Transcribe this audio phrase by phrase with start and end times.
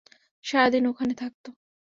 [0.43, 1.45] সারাদিন ওখানে থাকত।